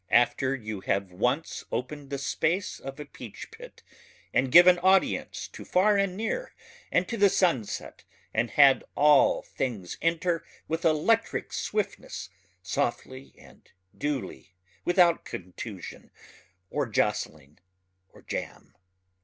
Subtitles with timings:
[0.09, 3.83] after you have once just opened the space of a peachpit
[4.33, 6.55] and given audience to far and near
[6.91, 8.03] and to the sunset
[8.33, 12.29] and had all things enter with electric swiftness
[12.63, 16.09] softly and duly without contusion
[16.71, 17.59] or jostling
[18.09, 18.73] or jam.